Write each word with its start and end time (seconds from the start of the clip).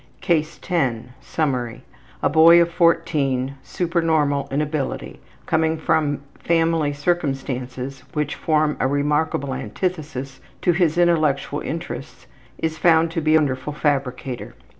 CASE 0.19 0.57
10 0.57 1.13
Summary: 1.21 1.83
A 2.23 2.27
boy 2.27 2.59
of 2.59 2.71
14, 2.71 3.53
supernormal 3.61 4.47
in 4.49 4.59
ability, 4.59 5.19
coming 5.45 5.77
from 5.77 6.21
family 6.39 6.91
circumstances 6.91 7.99
which 8.13 8.33
form 8.33 8.77
a 8.79 8.87
remarkable 8.87 9.53
antithesis 9.53 10.39
to 10.63 10.71
his 10.71 10.97
intellectual 10.97 11.59
interests, 11.59 12.25
is 12.57 12.79
found 12.79 13.11
to 13.11 13.21
be 13.21 13.35
a 13.35 13.37
wonderful 13.37 13.73
fabricator. 13.73 14.55